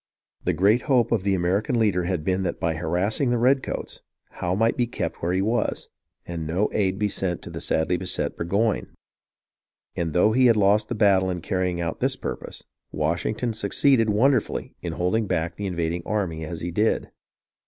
[0.45, 3.99] The great hope of the American leader had been that by harassing the redcoats,
[4.31, 5.89] Howe might be kept where he was,
[6.25, 8.95] and no aid be sent the sadly beset Burgoyne;
[9.95, 14.73] and though he had lost the battle in carrying out this purpose, Washington succeeded wonderfully
[14.81, 17.11] in holding back the invading army as he did.